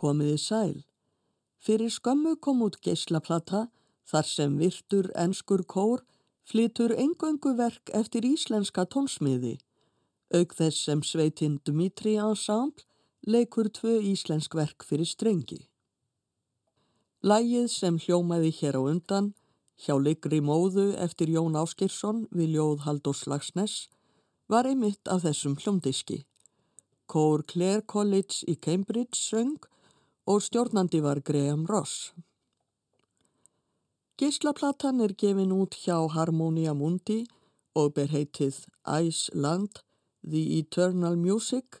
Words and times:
Komiði 0.00 0.38
sæl. 0.40 0.76
Fyrir 1.60 1.92
skömmu 1.92 2.38
kom 2.40 2.62
út 2.64 2.80
geislaplata 2.84 3.66
þar 4.08 4.26
sem 4.26 4.56
virtur 4.58 5.10
enskur 5.24 5.62
kór 5.68 6.00
flytur 6.48 6.94
engöngu 6.96 7.52
verk 7.58 7.92
eftir 7.94 8.24
íslenska 8.24 8.86
tónsmiði. 8.88 9.58
Auk 10.34 10.54
þess 10.56 10.86
sem 10.86 11.02
sveitinn 11.04 11.58
Dmitri 11.66 12.16
Ensemble 12.22 12.86
leikur 13.26 13.68
tvö 13.68 13.98
íslensk 14.12 14.56
verk 14.56 14.86
fyrir 14.86 15.06
strengi. 15.06 15.66
Lægið 17.20 17.68
sem 17.68 17.98
hljómaði 18.00 18.50
hér 18.56 18.80
á 18.80 18.82
undan, 18.82 19.34
hjá 19.76 19.94
Ligri 20.00 20.40
móðu 20.40 20.94
eftir 20.96 21.28
Jón 21.28 21.58
Áskirsson 21.60 22.24
við 22.32 22.56
ljóð 22.56 22.86
Halldórs 22.86 23.26
Lagsnes, 23.28 23.74
var 24.48 24.66
einmitt 24.66 25.04
af 25.08 25.26
þessum 25.26 25.58
hljómdiski. 25.60 26.24
Kór 27.10 27.44
Clare 27.44 27.84
College 27.84 28.46
í 28.48 28.56
Cambridge 28.56 29.18
söng 29.18 29.58
og 30.30 30.42
stjórnandi 30.42 31.00
var 31.02 31.18
Graham 31.26 31.66
Ross. 31.66 32.12
Gíslaplatan 34.18 35.00
er 35.00 35.14
gefin 35.18 35.52
út 35.52 35.74
hjá 35.82 35.96
Harmonia 36.14 36.74
Mundi 36.74 37.24
og 37.74 37.94
ber 37.96 38.10
heitið 38.12 38.60
Iceland, 38.86 39.80
The 40.22 40.42
Eternal 40.58 41.16
Music 41.16 41.80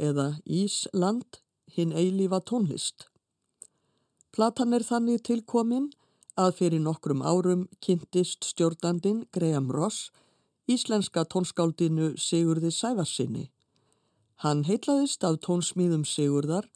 eða 0.00 0.38
Ísland, 0.46 1.42
hinn 1.74 1.92
eilífa 1.92 2.40
tónlist. 2.40 3.08
Platan 4.32 4.72
er 4.72 4.86
þannig 4.86 5.20
tilkomin 5.28 5.90
að 6.40 6.54
fyrir 6.60 6.82
nokkrum 6.86 7.20
árum 7.22 7.66
kynntist 7.84 8.46
stjórnandin 8.48 9.26
Graham 9.34 9.68
Ross 9.74 10.08
íslenska 10.68 11.26
tónskáldinu 11.28 12.14
Sigurði 12.16 12.72
Sæfarsinni. 12.72 13.50
Hann 14.40 14.64
heitlaðist 14.64 15.24
af 15.28 15.42
tónsmíðum 15.44 16.08
Sigurðar 16.08 16.70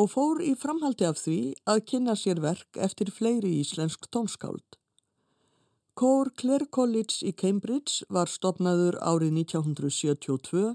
og 0.00 0.12
fór 0.14 0.40
í 0.40 0.54
framhaldi 0.56 1.04
af 1.04 1.18
því 1.20 1.38
að 1.68 1.82
kynna 1.92 2.14
sér 2.16 2.40
verk 2.40 2.78
eftir 2.86 3.10
fleiri 3.12 3.50
íslensk 3.60 4.06
tónskáld. 4.14 4.78
Kór 6.00 6.30
Clare 6.40 6.68
College 6.72 7.26
í 7.28 7.34
Cambridge 7.36 8.06
var 8.08 8.30
stopnaður 8.32 8.96
árið 9.04 9.34
1972 9.42 10.70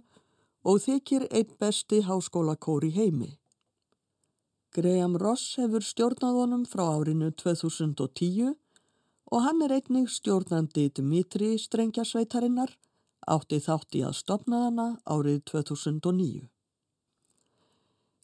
og 0.70 0.84
þykir 0.84 1.26
einn 1.32 1.58
besti 1.62 2.04
háskólakór 2.06 2.86
í 2.86 2.92
heimi. 2.94 3.32
Graham 4.76 5.16
Ross 5.18 5.56
hefur 5.58 5.86
stjórnað 5.88 6.42
honum 6.42 6.66
frá 6.70 6.84
árinu 7.00 7.32
2010 7.42 8.54
og 9.32 9.46
hann 9.46 9.64
er 9.66 9.78
einnig 9.80 10.12
stjórnandi 10.14 10.90
Dmitri 11.00 11.56
Strengjasveitarinnar 11.62 12.76
átti 13.26 13.62
þátti 13.64 14.04
að 14.06 14.20
stopna 14.20 14.66
hana 14.68 14.90
árið 15.10 15.42
2009. 15.50 16.44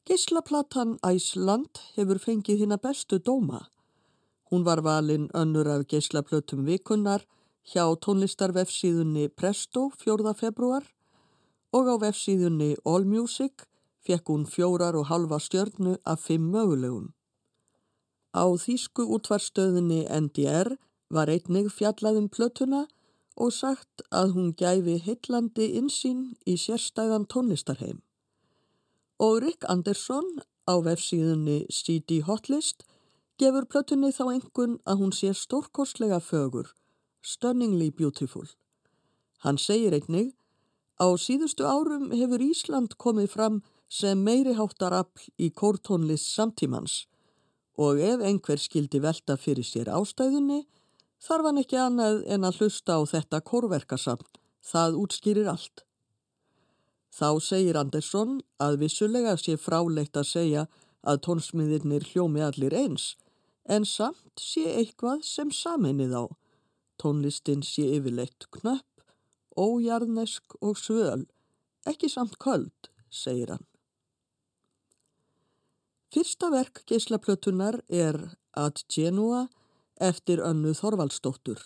Gíslaplatan 0.09 0.95
Æsland 1.06 1.77
hefur 1.95 2.18
fengið 2.18 2.63
hinn 2.63 2.74
að 2.74 2.81
bestu 2.88 3.19
dóma. 3.21 3.59
Hún 4.50 4.63
var 4.65 4.81
valinn 4.81 5.27
önnur 5.38 5.69
af 5.69 5.83
gíslaplötum 5.92 6.63
vikunnar 6.65 7.27
hjá 7.69 7.86
tónlistarvefsíðunni 8.06 9.27
Presto 9.30 9.92
4. 10.01 10.33
februar 10.42 10.89
og 11.77 11.94
á 11.94 11.95
vefsíðunni 12.01 12.71
Allmusic 12.81 13.68
fekk 14.01 14.33
hún 14.33 14.50
fjórar 14.50 14.98
og 14.98 15.06
halva 15.13 15.38
stjörnu 15.38 15.95
af 16.03 16.25
fimm 16.25 16.50
mögulegum. 16.50 17.13
Á 18.33 18.50
þýsku 18.65 19.06
útvarstöðinni 19.06 20.07
NDR 20.09 20.80
var 21.13 21.30
einnig 21.30 21.69
fjallaðum 21.77 22.31
plötuna 22.33 22.88
og 23.38 23.53
sagt 23.53 24.01
að 24.09 24.33
hún 24.33 24.53
gæfi 24.57 24.98
heillandi 25.06 25.75
insýn 25.77 26.31
í 26.42 26.57
sérstæðan 26.57 27.30
tónlistarheim. 27.30 28.01
Og 29.22 29.44
Rick 29.44 29.68
Anderson 29.70 30.26
á 30.66 30.82
vefsíðunni 30.82 31.68
CD 31.70 32.24
Hotlist 32.26 32.82
gefur 33.38 33.68
plötunni 33.70 34.10
þá 34.10 34.24
engun 34.32 34.80
að 34.90 35.04
hún 35.04 35.12
sé 35.14 35.30
stórkostlega 35.38 36.18
fögur, 36.26 36.72
stunningly 37.22 37.92
beautiful. 37.94 38.48
Hann 39.46 39.62
segir 39.62 39.94
einnig, 39.94 40.32
á 40.98 41.06
síðustu 41.22 41.70
árum 41.70 42.10
hefur 42.18 42.42
Ísland 42.42 42.98
komið 42.98 43.30
fram 43.36 43.62
sem 43.90 44.18
meiri 44.26 44.56
háttar 44.58 44.98
afl 45.04 45.30
í 45.38 45.52
kórtónlist 45.54 46.34
samtímans 46.34 47.04
og 47.78 48.02
ef 48.02 48.26
einhver 48.26 48.58
skildi 48.58 49.04
velta 49.06 49.38
fyrir 49.38 49.66
sér 49.70 49.94
ástæðunni 49.94 50.64
þarf 51.22 51.46
hann 51.46 51.62
ekki 51.62 51.78
annað 51.78 52.24
en 52.26 52.50
að 52.50 52.58
hlusta 52.58 52.98
á 52.98 53.02
þetta 53.14 53.46
kórverkasamt, 53.46 54.42
það 54.66 54.98
útskýrir 55.06 55.54
allt. 55.54 55.86
Þá 57.12 57.42
segir 57.44 57.78
Andersson 57.80 58.40
að 58.63 58.78
vissulega 58.86 59.36
sé 59.40 59.58
fráleitt 59.60 60.16
að 60.16 60.30
segja 60.30 60.68
að 61.02 61.22
tónsmiðirnir 61.28 62.06
hljómi 62.12 62.44
allir 62.46 62.75
eins, 62.78 63.16
en 63.66 63.86
samt 63.86 64.40
sé 64.40 64.63
eitthvað 64.80 65.25
sem 65.28 65.52
saminnið 65.52 66.16
á. 66.16 66.25
Tónlistin 67.02 67.66
sé 67.66 67.84
yfirleitt 67.98 68.48
knöpp, 68.56 69.04
ójarnesk 69.58 70.56
og 70.62 70.78
svöl, 70.80 71.25
ekki 71.90 72.10
samt 72.10 72.38
köld, 72.40 72.92
segir 73.10 73.52
hann. 73.56 73.66
Fyrsta 76.12 76.50
verk 76.52 76.84
geislaplötunar 76.88 77.80
er 77.88 78.18
Ad 78.56 78.84
Genua 78.92 79.46
eftir 80.00 80.42
önnu 80.44 80.74
Þorvaldsdóttur. 80.75 81.62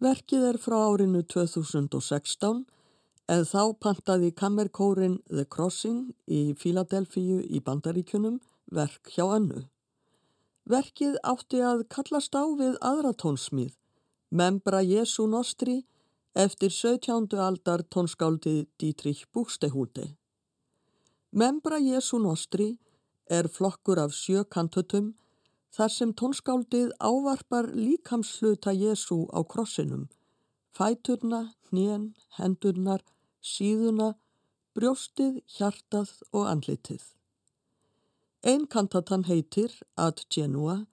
Verkið 0.00 0.46
er 0.50 0.58
frá 0.58 0.78
árinu 0.88 1.20
2016 1.22 2.64
en 3.28 3.44
þá 3.48 3.72
pantaði 3.80 4.32
kammerkórin 4.36 5.20
The 5.30 5.46
Crossing 5.48 6.12
í 6.28 6.52
Fíladelfíu 6.60 7.40
í 7.40 7.60
Bandaríkunum 7.64 8.40
verk 8.72 9.12
hjá 9.14 9.24
önnu. 9.38 9.64
Verkið 10.68 11.16
átti 11.24 11.60
að 11.60 11.86
kallast 11.92 12.36
á 12.36 12.44
við 12.56 12.76
aðra 12.80 13.12
tónsmíð, 13.12 13.72
Membra 14.30 14.80
Jesu 14.82 15.26
Nostri, 15.28 15.84
eftir 16.34 16.72
17. 16.72 17.36
aldar 17.38 17.84
tónskáldið 17.92 18.64
Dietrich 18.80 19.26
Buxtehúti. 19.32 20.16
Membra 21.32 21.78
Jesu 21.78 22.18
Nostri 22.18 22.78
er 23.30 23.48
flokkur 23.48 24.00
af 24.00 24.12
sjö 24.12 24.44
kantutum 24.44 25.14
þar 25.74 25.90
sem 25.90 26.12
tónskáldið 26.12 26.92
ávarpar 27.00 27.70
líkamsluta 27.74 28.72
Jésu 28.72 29.24
á 29.32 29.40
krossinum, 29.42 30.08
fæturna, 30.76 31.54
hnén, 31.70 32.14
hendurnar, 32.38 33.02
síðuna, 33.44 34.14
brjóstið, 34.74 35.42
hjartað 35.56 36.10
og 36.32 36.48
andlitið. 36.48 37.04
Einn 38.44 38.66
kantatan 38.68 39.24
heitir 39.28 39.72
Ad 39.96 40.24
Genua, 40.32 40.84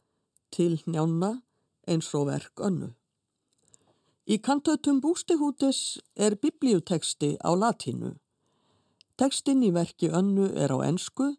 til 0.51 0.81
njána 0.85 1.39
eins 1.87 2.11
og 2.15 2.27
verk 2.27 2.59
önnu. 2.59 2.91
Í 4.27 4.37
kantatum 4.43 4.99
bústihútis 5.03 5.99
er 6.15 6.37
biblíuteksti 6.43 7.37
á 7.41 7.51
latínu. 7.55 8.13
Tekstin 9.17 9.63
í 9.63 9.71
verki 9.75 10.11
önnu 10.11 10.51
er 10.55 10.71
á 10.75 10.77
ensku 10.87 11.33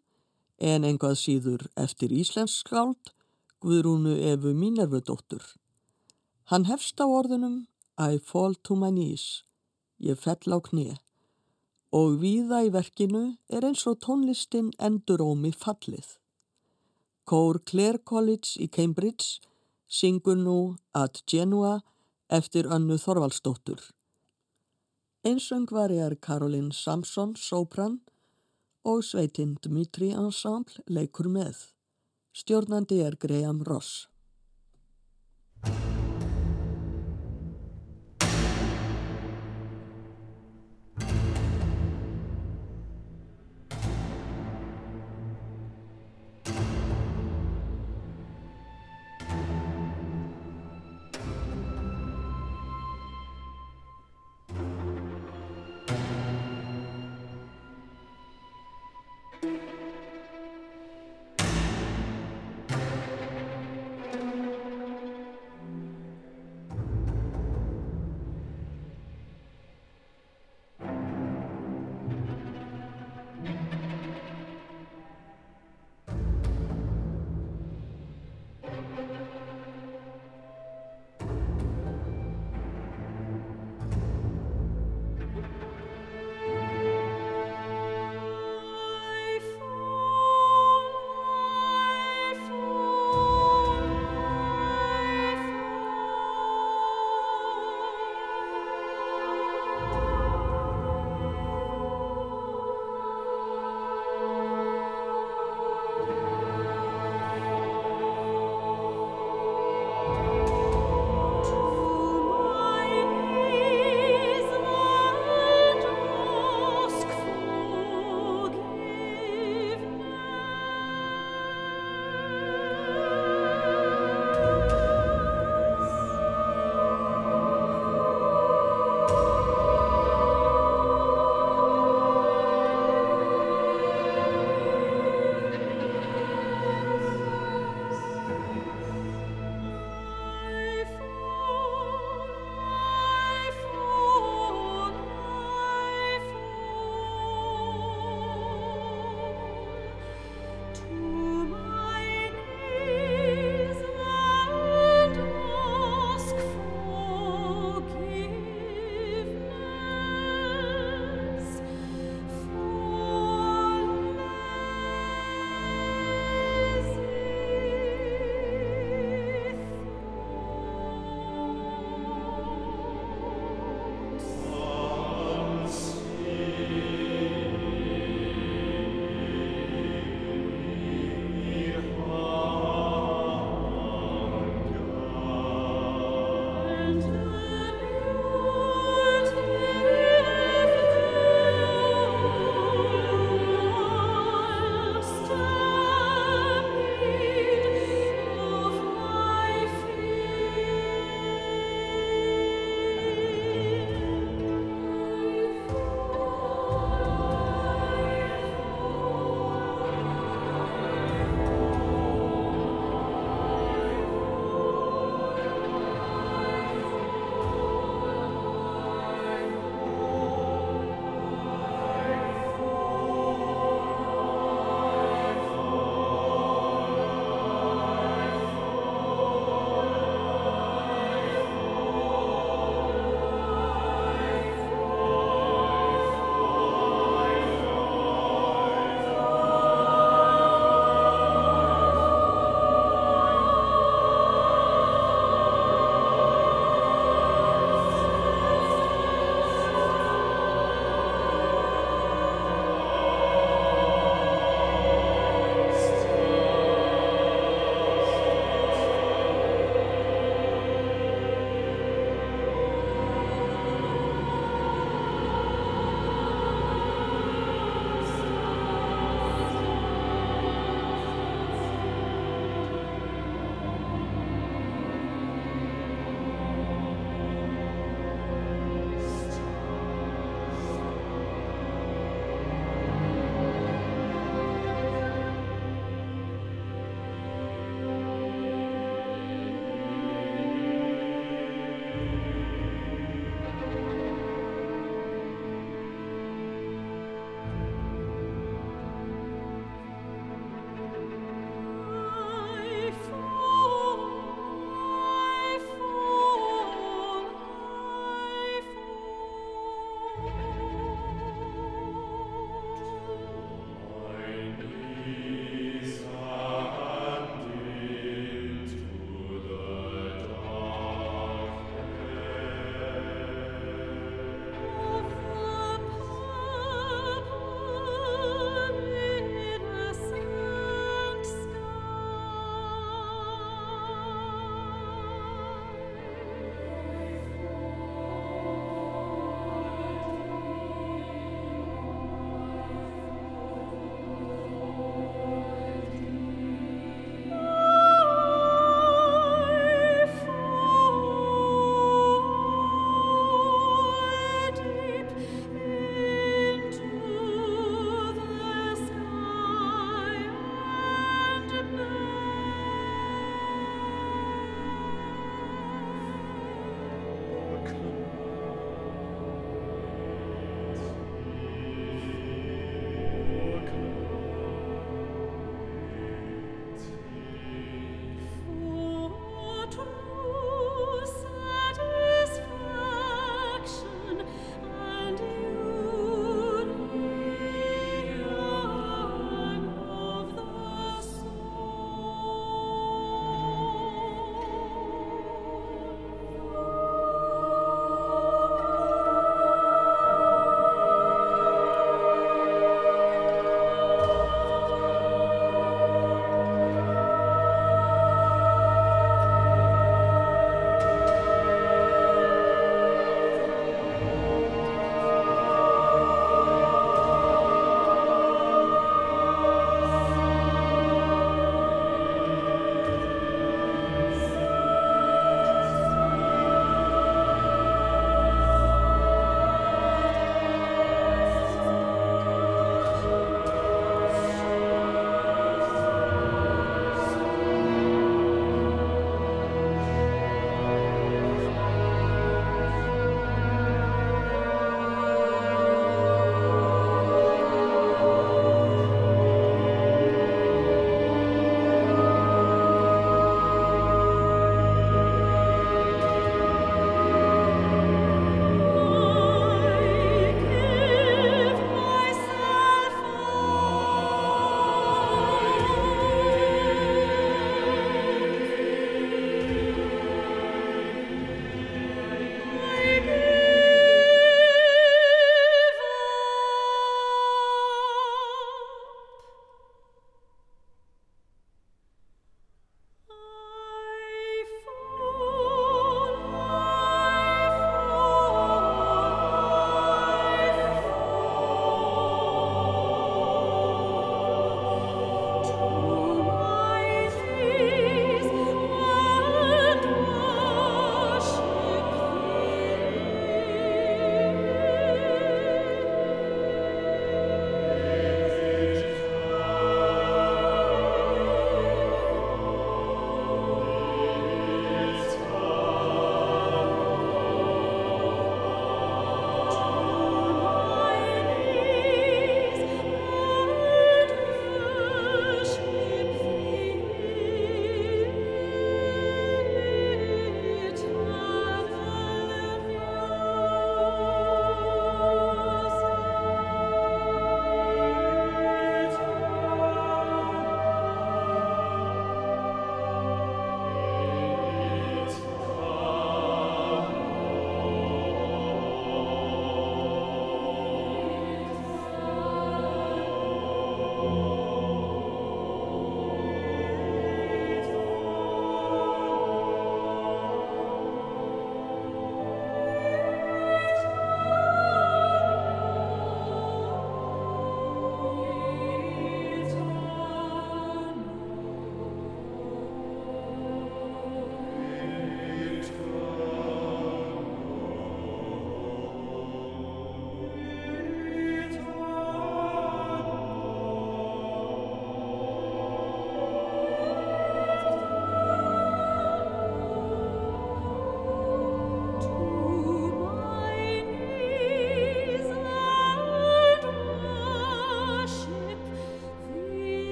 en 0.59 0.85
engað 0.89 1.15
síður 1.21 1.67
eftir 1.85 2.11
íslensk 2.11 2.67
skáld 2.67 3.13
Guðrúnu 3.63 4.17
Efu 4.33 4.51
Mínervudóttur. 4.53 5.43
Hann 6.51 6.67
hefst 6.67 6.99
á 6.99 7.07
orðunum 7.07 7.63
I 7.97 8.19
fall 8.19 8.55
to 8.65 8.75
my 8.75 8.91
knees, 8.91 9.43
ég 10.01 10.19
fell 10.19 10.51
á 10.51 10.59
knið 10.59 11.02
og 11.93 12.17
víða 12.23 12.63
í 12.65 12.71
verkinu 12.73 13.23
er 13.53 13.65
eins 13.67 13.85
og 13.89 13.99
tónlistin 14.01 14.71
endurómi 14.81 15.51
fallið. 15.53 16.15
Kór 17.29 17.59
Clare 17.69 18.01
College 18.03 18.57
í 18.65 18.67
Cambridge 18.67 19.39
syngur 19.87 20.39
nú 20.39 20.75
Ad 20.97 21.21
Genua 21.29 21.81
eftir 22.33 22.65
önnu 22.65 22.97
Þorvaldsdóttur. 22.97 23.83
Einsöngvari 25.23 26.01
er 26.03 26.17
Karolín 26.17 26.73
Samson, 26.73 27.35
sopran 27.35 28.01
og 28.83 29.05
sveitinn 29.07 29.55
Dmitri 29.63 30.09
Ensemble 30.11 30.83
leikur 30.89 31.29
með. 31.31 31.69
Stjórnandi 32.33 32.99
er 33.05 33.15
Graham 33.15 33.61
Ross. 33.63 34.09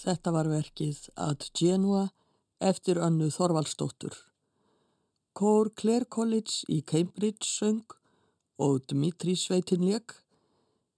Þetta 0.00 0.32
var 0.32 0.48
verkið 0.48 1.10
Ad 1.20 1.50
Genua 1.52 2.06
eftir 2.56 2.96
önnu 3.04 3.26
Þorvaldsdóttur. 3.34 4.14
Kór 5.36 5.68
Clare 5.76 6.08
College 6.08 6.64
í 6.72 6.80
Cambridge 6.88 7.44
söng 7.44 7.96
og 8.56 8.86
Dmitri 8.88 9.34
Sveitinljök. 9.36 10.14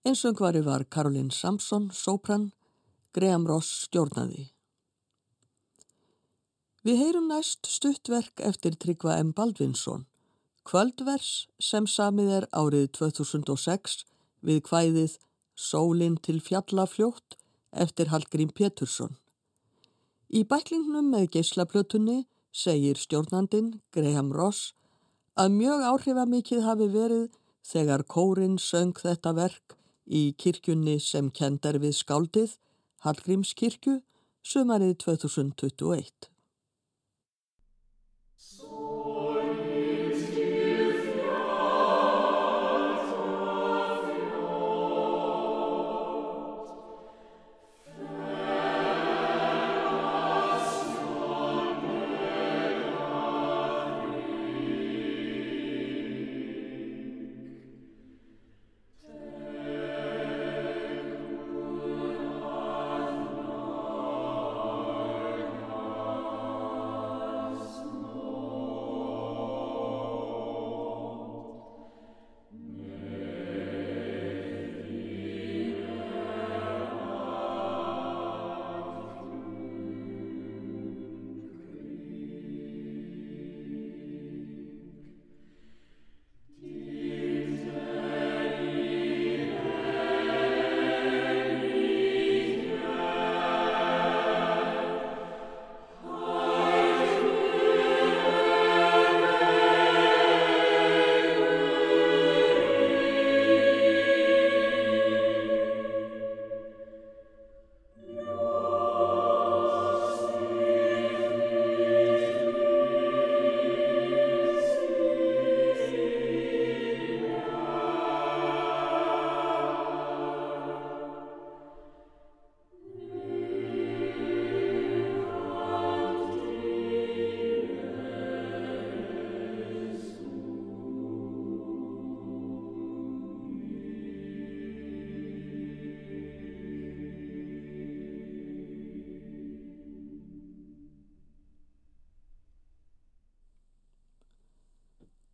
Einsöngvari 0.06 0.62
var 0.62 0.84
Karolin 0.84 1.30
Samson, 1.30 1.90
sopran, 1.90 2.52
Graham 3.12 3.48
Ross 3.50 3.88
stjórnaði. 3.88 4.48
Við 6.86 7.02
heyrum 7.02 7.28
næst 7.30 7.66
stuttverk 7.66 8.38
eftir 8.42 8.78
Tryggva 8.78 9.18
M. 9.18 9.34
Baldvinsson. 9.34 10.06
Kvöldvers 10.62 11.48
sem 11.58 11.90
samið 11.90 12.34
er 12.38 12.50
árið 12.54 12.90
2006 13.02 14.02
við 14.46 14.62
hvæðið 14.70 15.18
Sólinn 15.58 16.20
til 16.22 16.38
fjallafljótt 16.42 17.41
eftir 17.72 18.12
Hallgrím 18.12 18.52
Pétursson. 18.52 19.16
Í 20.32 20.44
bæklingnum 20.48 21.10
með 21.12 21.28
geyslaplötunni 21.36 22.22
segir 22.52 22.96
stjórnandin 23.00 23.80
Graham 23.92 24.32
Ross 24.32 24.72
að 25.36 25.54
mjög 25.58 25.84
áhrifamikið 25.90 26.64
hafi 26.66 26.88
verið 26.92 27.28
þegar 27.66 28.04
kórin 28.04 28.58
söng 28.60 28.96
þetta 28.98 29.32
verk 29.36 29.76
í 30.06 30.32
kirkjunni 30.36 30.98
sem 31.00 31.30
kendar 31.30 31.78
við 31.82 31.96
skáldið 32.00 32.56
Hallgrímskirkju 33.04 34.00
sumarið 34.42 34.98
2021. 35.04 36.31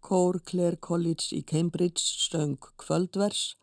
Kór 0.09 0.38
Clare 0.40 0.79
College 0.81 1.37
í 1.37 1.42
Cambridge 1.44 2.01
stöng 2.01 2.57
Kvöldvers, 2.81 3.59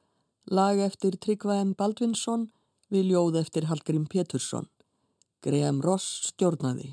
lag 0.45 0.77
eftir 0.77 1.15
Tryggva 1.17 1.55
M. 1.63 1.71
Baldvinsson 1.73 2.51
við 2.93 3.07
ljóð 3.09 3.39
eftir 3.39 3.65
Hallgrim 3.65 4.03
Pétursson. 4.05 4.67
Graham 5.41 5.79
Ross 5.81 6.05
stjórnaði. 6.27 6.91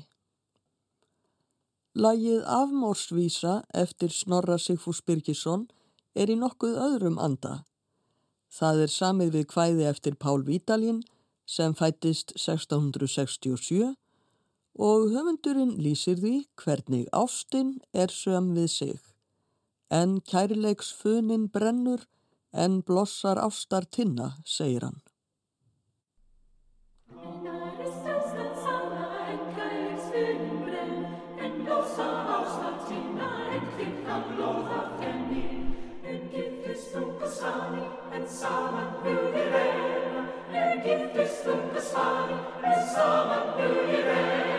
Lagið 1.93 2.41
Afmórsvísa 2.49 3.59
eftir 3.77 4.09
Snorra 4.09 4.57
Sigfús 4.57 5.03
Birgisson 5.05 5.67
er 6.17 6.33
í 6.33 6.39
nokkuð 6.41 6.81
öðrum 6.87 7.21
anda. 7.21 7.59
Það 8.49 8.83
er 8.87 8.95
samið 8.97 9.33
við 9.37 9.47
kvæði 9.53 9.89
eftir 9.93 10.17
Pál 10.17 10.41
Vítalín 10.49 11.05
sem 11.45 11.77
fættist 11.77 12.33
1667 12.41 13.93
og 14.81 15.09
höfundurinn 15.13 15.77
lýsir 15.77 16.17
því 16.17 16.37
hvernig 16.57 17.09
ástinn 17.13 17.75
er 17.93 18.09
söm 18.09 18.55
við 18.57 18.71
sig. 18.81 19.12
En 19.93 20.13
kærleiks 20.25 20.87
funin 20.99 21.43
brennur, 21.53 22.01
en 22.63 22.79
blossar 22.87 23.37
ástar 23.37 23.85
tinna, 23.85 24.29
segir 24.43 24.81
hann. 24.87 25.01
En 38.13 38.27
saman 38.39 38.89
hugir 39.03 39.47
reyna, 39.53 40.23
en 40.61 40.81
giftist 40.85 41.47
unga 41.53 41.81
svani, 41.91 42.37
en 42.71 42.81
saman 42.95 43.47
hugir 43.57 44.05
reyna, 44.09 44.52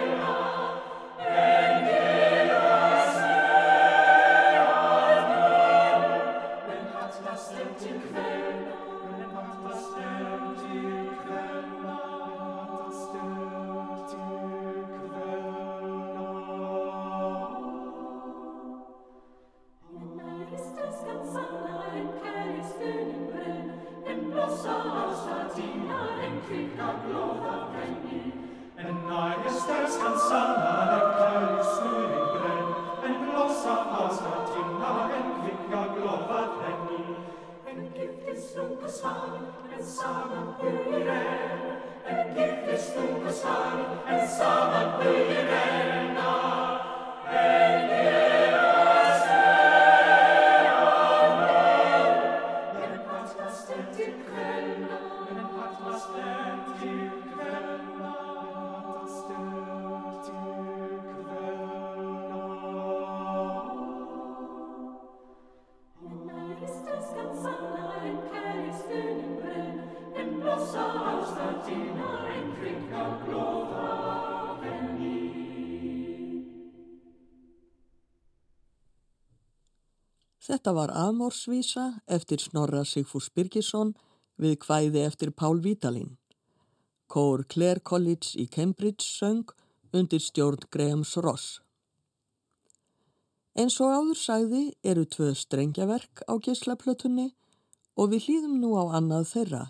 Þetta 80.65 80.79
var 80.81 80.93
Amorsvísa 80.97 81.83
eftir 82.09 82.41
Snorra 82.41 82.87
Sigfús 82.89 83.27
Birgisson 83.37 83.91
við 84.41 84.63
hvæði 84.65 85.03
eftir 85.05 85.33
Pál 85.37 85.59
Vítalín. 85.61 86.15
Kór 87.05 87.43
Clare 87.53 87.83
College 87.85 88.31
í 88.41 88.47
Cambridge 88.49 89.05
söng 89.05 89.53
undir 89.93 90.23
stjórn 90.25 90.65
Grahams 90.73 91.13
Ross. 91.21 91.59
Eins 93.53 93.77
og 93.85 93.93
áður 93.93 94.17
sagði 94.23 94.63
eru 94.81 95.05
tvö 95.05 95.35
strengjaverk 95.37 96.25
á 96.25 96.33
gíslaplötunni 96.41 97.35
og 98.01 98.15
við 98.15 98.31
hlýðum 98.31 98.57
nú 98.65 98.73
á 98.81 98.89
annað 98.97 99.29
þeirra, 99.35 99.63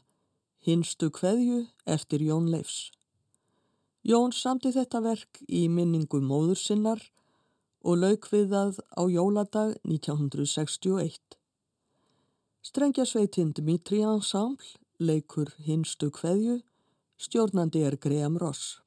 hinstu 0.62 1.10
kveðju 1.10 1.64
eftir 1.90 2.22
Jón 2.22 2.46
Leifs. 2.54 2.92
Jón 4.06 4.30
samti 4.30 4.70
þetta 4.70 5.02
verk 5.02 5.42
í 5.50 5.66
minningu 5.66 6.22
móður 6.22 6.62
sinnar 6.62 7.02
og 7.84 8.00
lauk 8.00 8.28
við 8.32 8.48
það 8.54 8.78
á 8.96 9.02
jóladag 9.12 9.74
1961. 9.84 11.20
Strengjasveitinn 12.64 13.52
Dmitri 13.52 14.00
Ensemble 14.00 14.80
leikur 14.98 15.52
hinstu 15.66 16.08
kveðju, 16.14 16.62
stjórnandi 17.20 17.84
er 17.84 17.98
Graham 18.00 18.38
Ross. 18.40 18.80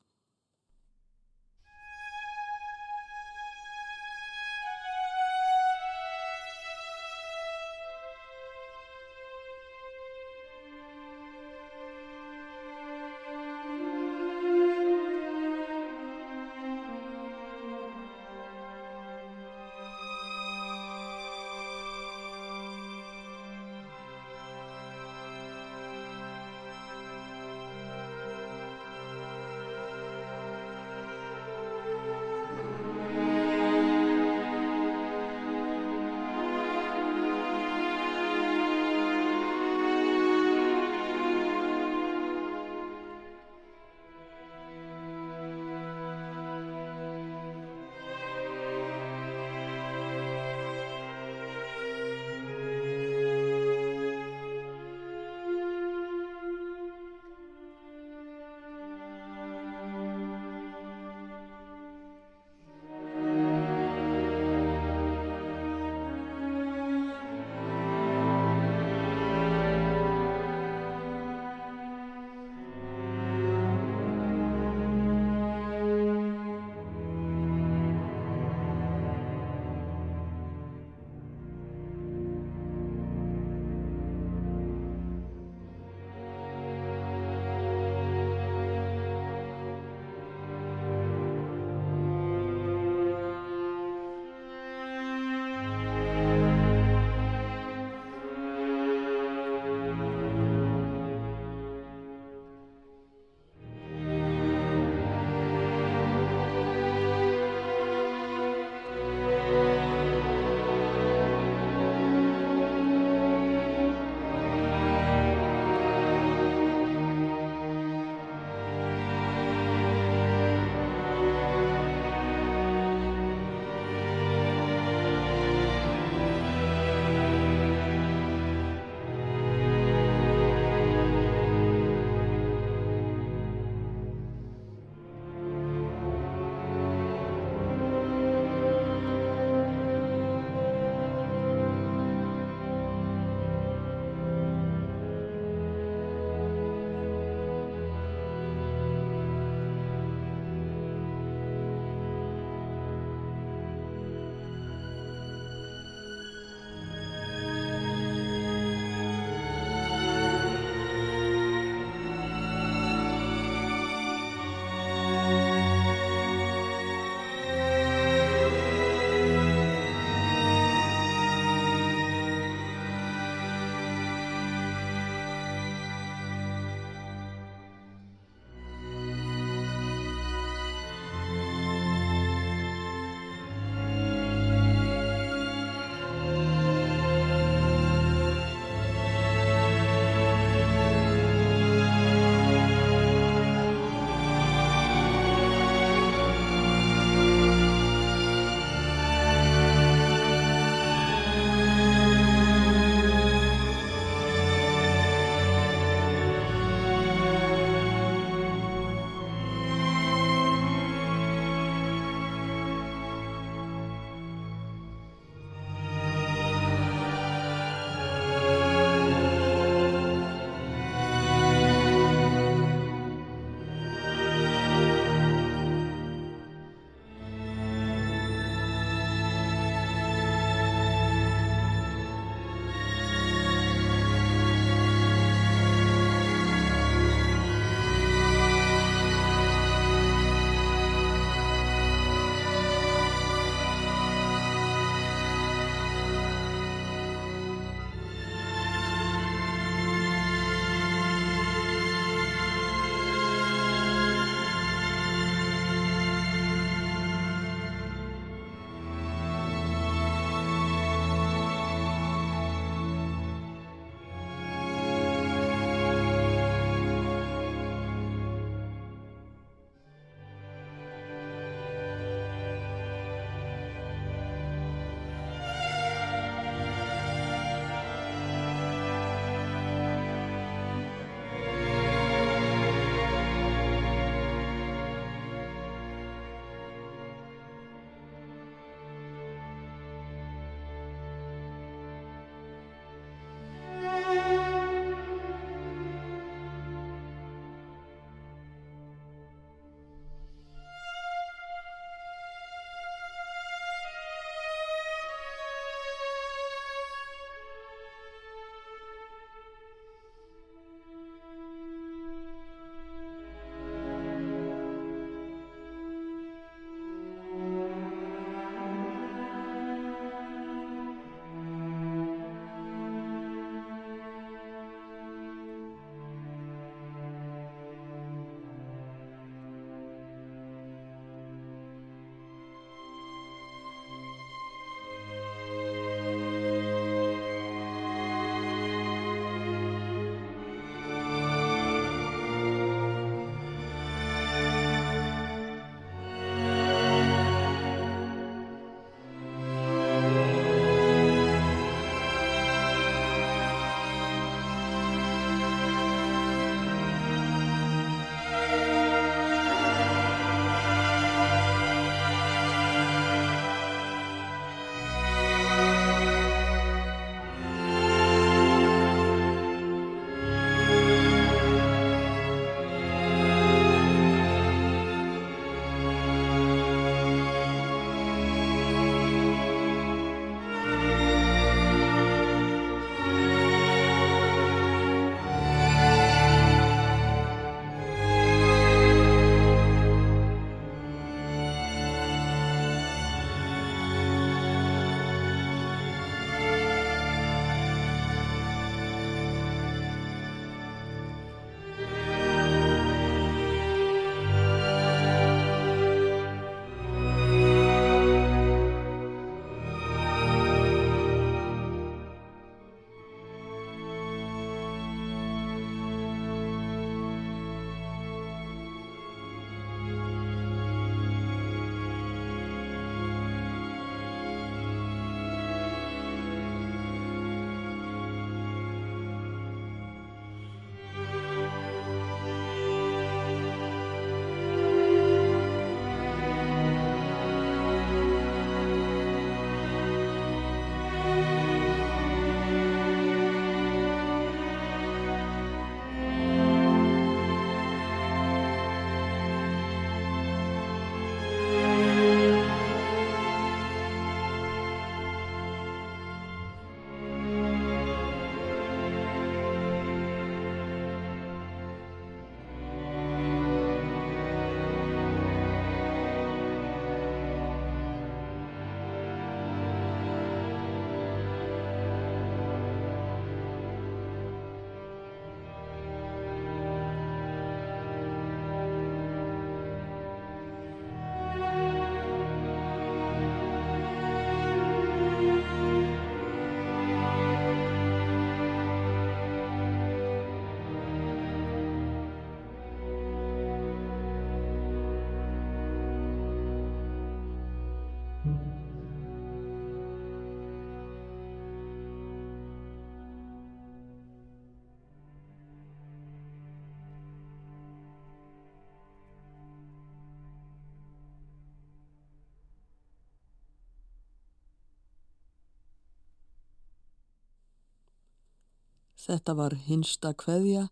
Þetta 519.08 519.38
var 519.40 519.54
hinsta 519.64 520.12
kveðja, 520.20 520.66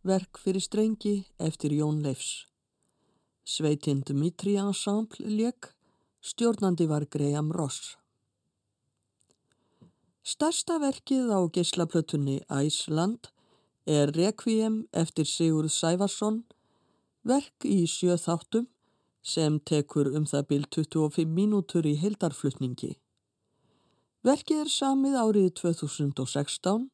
verk 0.00 0.38
fyrir 0.40 0.64
strengi 0.64 1.26
eftir 1.36 1.74
Jón 1.76 2.00
Leifs. 2.00 2.46
Sveitinn 3.44 4.00
Dmitri 4.08 4.54
Ensemble 4.56 5.28
lék, 5.28 5.68
stjórnandi 6.24 6.86
var 6.88 7.04
Graham 7.12 7.52
Ross. 7.52 7.98
Stærsta 10.24 10.78
verkið 10.80 11.28
á 11.28 11.40
geyslaplötunni 11.52 12.40
Æsland 12.48 13.28
er 13.84 14.16
Requiem 14.16 14.82
eftir 14.92 15.28
Sigurð 15.28 15.72
Sæfarsson, 15.72 16.42
verk 17.20 17.68
í 17.68 17.84
sjö 17.84 18.16
þáttum 18.16 18.68
sem 19.20 19.60
tekur 19.60 20.08
um 20.16 20.24
það 20.24 20.48
bíl 20.48 20.68
25 20.72 21.28
mínútur 21.28 21.84
í 21.84 21.98
heldarflutningi. 22.00 22.94
Verkið 24.24 24.64
er 24.64 24.70
samið 24.72 25.20
árið 25.20 25.50
2016 25.60 26.88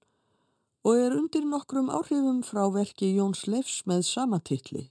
og 0.84 0.98
er 1.00 1.14
undir 1.16 1.46
nokkrum 1.48 1.88
áhrifum 1.88 2.42
frá 2.44 2.66
verki 2.72 3.14
Jóns 3.16 3.46
Leifs 3.48 3.82
með 3.88 4.04
sama 4.08 4.40
titli. 4.44 4.90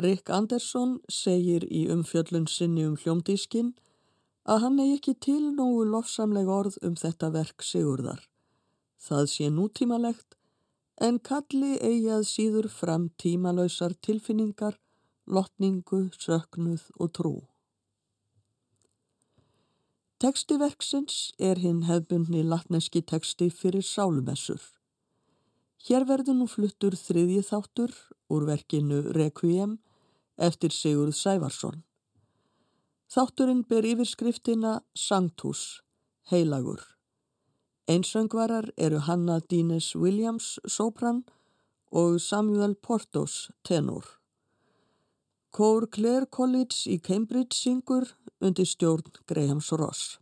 Rick 0.00 0.30
Anderson 0.32 0.96
segir 1.12 1.66
í 1.68 1.84
umfjöllun 1.92 2.46
sinni 2.48 2.86
um 2.88 2.96
hljómdískinn 2.96 3.74
að 4.48 4.62
hann 4.64 4.80
er 4.80 4.94
ekki 4.96 5.14
til 5.26 5.50
nógu 5.52 5.84
lofsamleg 5.92 6.48
orð 6.48 6.78
um 6.86 6.96
þetta 6.96 7.28
verk 7.36 7.66
Sigurðar. 7.66 8.22
Það 8.96 9.26
sé 9.34 9.50
nútímalegt 9.52 10.38
en 11.00 11.20
kalli 11.20 11.76
eigi 11.76 12.10
að 12.16 12.26
síður 12.28 12.68
fram 12.72 13.08
tímalösar 13.20 13.92
tilfinningar, 14.04 14.76
lotningu, 15.26 16.08
söknuð 16.16 16.88
og 16.96 17.12
trú. 17.16 17.34
Tekstiverksins 20.20 21.30
er 21.40 21.56
hinn 21.56 21.86
hefbundni 21.88 22.42
latneski 22.44 23.00
teksti 23.00 23.46
fyrir 23.48 23.80
sálumessur. 23.80 24.60
Hér 25.86 26.04
verður 26.10 26.36
nú 26.42 26.48
fluttur 26.54 26.92
þriðji 26.92 27.40
þáttur 27.46 27.94
úr 28.28 28.44
verkinu 28.50 28.98
Requiem 29.16 29.78
eftir 30.36 30.76
Sigurð 30.76 31.16
Sævarsson. 31.16 31.80
Þátturinn 33.08 33.64
ber 33.64 33.88
yfirskriftina 33.88 34.74
Sanctus, 34.92 35.80
heilagur. 36.28 36.84
Einsöngvarar 37.88 38.68
eru 38.76 39.00
Hanna 39.08 39.40
Dines 39.40 39.94
Williams, 39.96 40.58
sopran 40.68 41.24
og 41.88 42.20
Samuel 42.20 42.76
Portos, 42.76 43.48
tenor. 43.64 44.19
Kór 45.50 45.88
Clare 45.90 46.28
College 46.30 46.86
í 46.94 47.00
Cambridge 47.02 47.56
syngur 47.58 48.04
undir 48.38 48.68
stjórn 48.70 49.10
Grahams 49.26 49.72
Ross. 49.74 50.19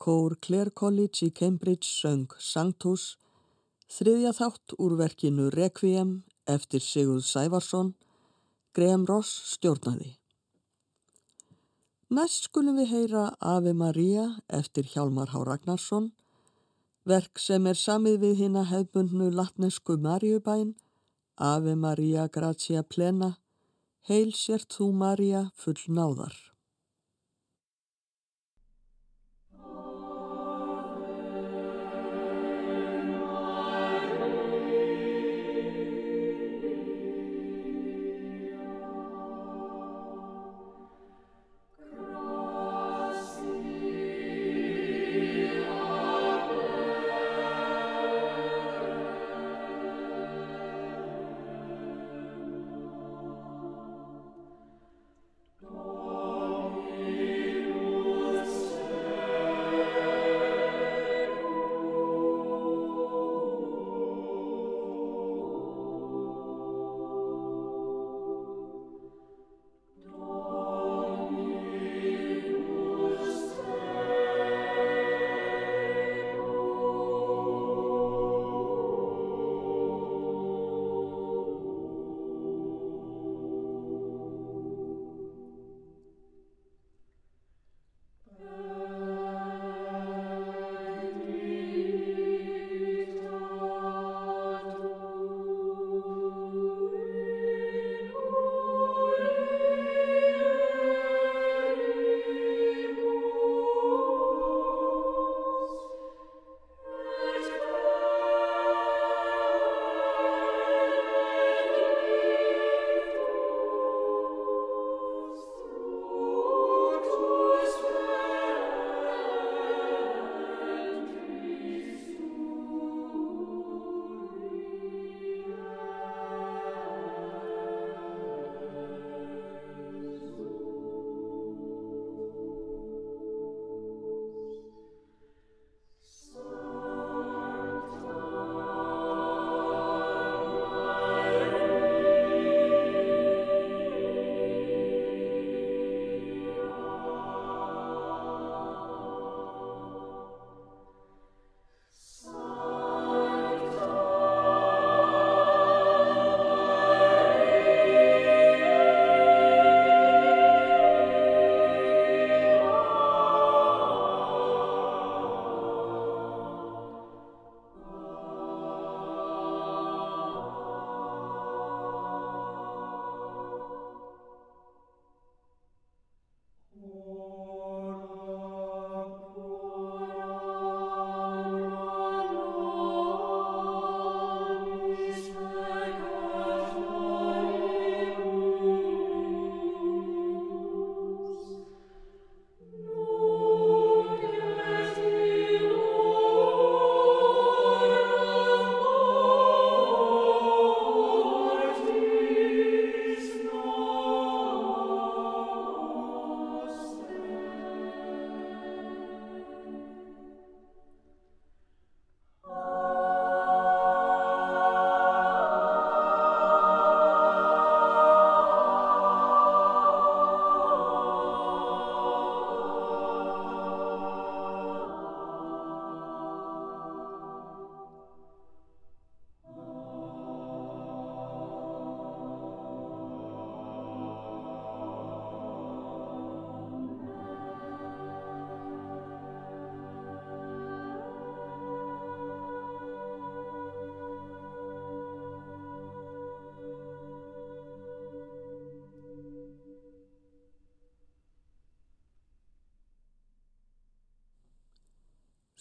Kór 0.00 0.38
Clare 0.40 0.72
College 0.72 1.26
í 1.26 1.32
Cambridge 1.36 1.84
söng 1.84 2.32
Sanctus, 2.40 3.18
þriðja 3.92 4.30
þátt 4.38 4.72
úr 4.80 4.94
verkinu 4.96 5.50
Requiem 5.52 6.14
eftir 6.48 6.80
Sigurð 6.80 7.26
Sævarsson, 7.28 7.90
Graham 8.72 9.04
Ross 9.10 9.34
stjórnaði. 9.50 10.14
Næst 12.16 12.48
skulum 12.48 12.80
við 12.80 12.94
heyra 12.94 13.26
Ave 13.44 13.74
Maria 13.76 14.24
eftir 14.48 14.88
Hjálmar 14.88 15.34
Há 15.34 15.44
Ragnarsson, 15.44 16.08
verk 17.04 17.36
sem 17.36 17.68
er 17.68 17.76
samið 17.76 18.22
við 18.24 18.40
hinn 18.44 18.56
að 18.56 18.70
hefbundnu 18.72 19.28
latnesku 19.36 19.98
Maríubæn, 20.00 20.78
Ave 21.36 21.76
Maria 21.76 22.24
Gratia 22.32 22.80
Plena, 22.82 23.34
Heil 24.08 24.32
sért 24.32 24.72
þú 24.78 24.94
Maria 25.04 25.50
full 25.52 25.76
náðar. 25.92 26.49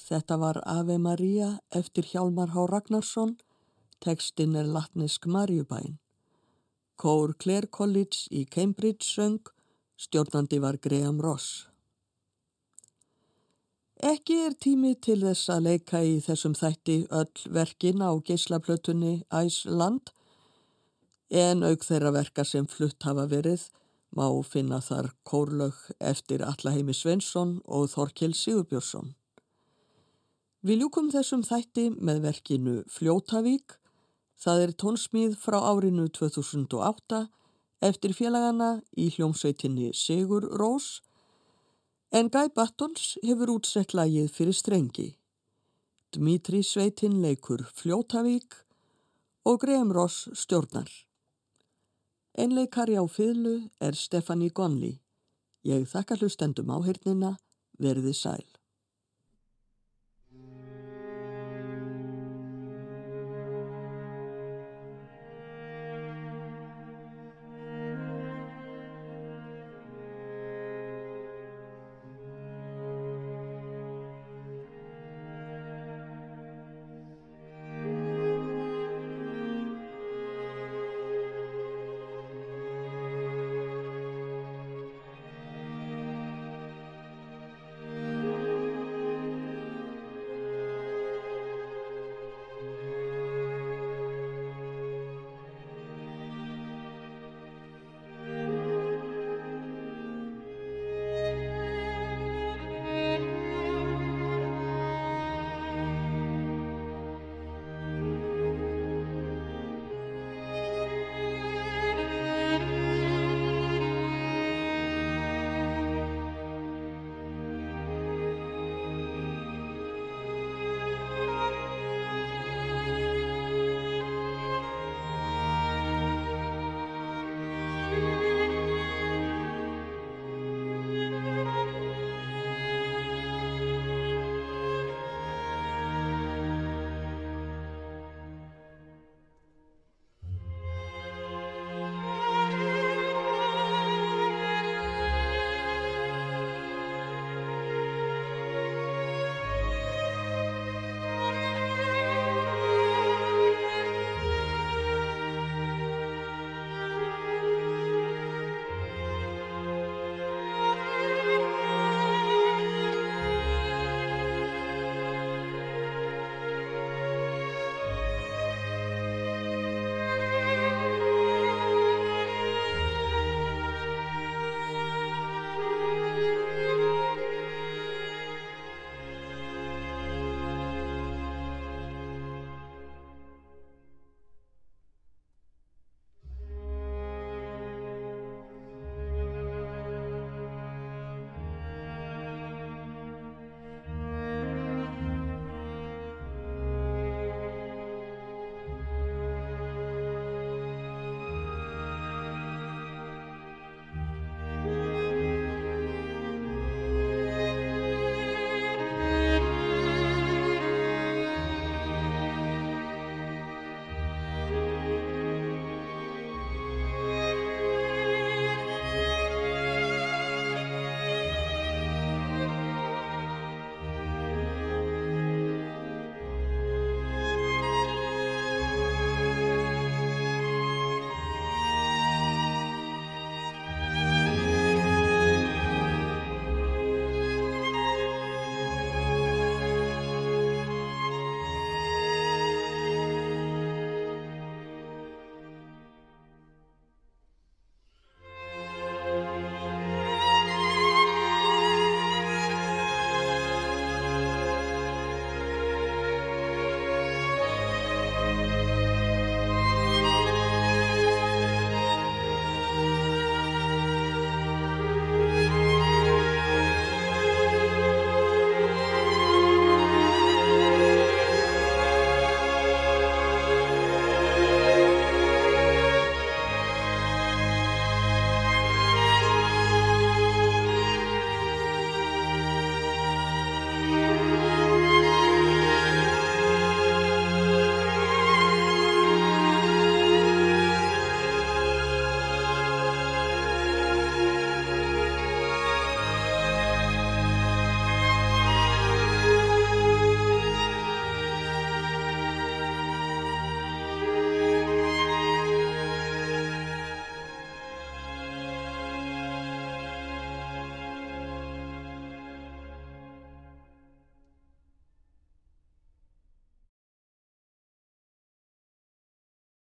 Þetta 0.09 0.39
var 0.41 0.57
Ave 0.65 0.97
Maria 0.97 1.59
eftir 1.69 2.07
Hjálmar 2.09 2.49
Há 2.55 2.63
Ragnarsson, 2.65 3.35
tekstinn 4.01 4.55
er 4.57 4.65
latnisk 4.65 5.27
Marjubæn. 5.29 5.99
Kór 6.97 7.35
Clare 7.37 7.69
College 7.69 8.25
í 8.33 8.47
Cambridge 8.49 9.05
söng, 9.05 9.51
stjórnandi 10.01 10.57
var 10.63 10.79
Graham 10.81 11.21
Ross. 11.21 11.67
Ekki 14.01 14.39
er 14.47 14.57
tími 14.57 14.95
til 14.97 15.19
þess 15.21 15.51
að 15.53 15.67
leika 15.67 16.01
í 16.01 16.17
þessum 16.25 16.57
þætti 16.57 16.97
öll 17.13 17.45
verkin 17.53 18.01
á 18.01 18.09
geyslaplötunni 18.17 19.13
Æsland, 19.29 20.09
en 21.29 21.61
auk 21.61 21.85
þeirra 21.85 22.15
verka 22.17 22.47
sem 22.47 22.65
flutt 22.65 23.05
hafa 23.05 23.27
verið 23.29 23.69
má 24.17 24.25
finna 24.41 24.81
þar 24.81 25.13
kórlög 25.21 25.77
eftir 26.01 26.41
Allaheimi 26.41 26.97
Svensson 26.97 27.59
og 27.67 27.91
Þorkil 27.93 28.33
Sigurbjörnsson. 28.33 29.18
Við 30.59 30.81
ljúkum 30.81 31.05
þessum 31.07 31.39
þætti 31.47 31.85
með 32.03 32.17
verkinu 32.25 32.71
Fljótavík, 32.91 33.77
það 34.35 34.63
er 34.65 34.73
tónsmíð 34.81 35.37
frá 35.39 35.55
árinu 35.55 36.09
2008 36.11 37.19
eftir 37.87 38.11
félagana 38.17 38.81
í 38.91 39.05
hljómsveitinni 39.15 39.93
Sigur 39.95 40.49
Rós, 40.59 40.99
en 42.11 42.27
Guy 42.27 42.51
Battons 42.51 43.15
hefur 43.23 43.55
útsett 43.55 43.95
lagið 43.95 44.27
fyrir 44.35 44.59
strengi. 44.59 45.07
Dmitri 46.11 46.59
Sveitin 46.59 47.21
leikur 47.23 47.63
Fljótavík 47.79 48.59
og 49.47 49.63
Graham 49.63 49.95
Ross 49.95 50.27
stjórnar. 50.35 50.91
Einleikari 52.35 52.99
á 52.99 53.07
fylgu 53.07 53.69
er 53.79 53.95
Stefani 53.95 54.51
Gonli. 54.51 54.97
Ég 55.63 55.87
þakka 55.87 56.19
hlustendum 56.19 56.67
áhyrnina, 56.67 57.37
verði 57.79 58.11
sæl. 58.11 58.58